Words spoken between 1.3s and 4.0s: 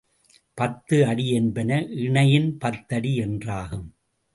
என்பன இணையின் பத்தடி என்றாகும்.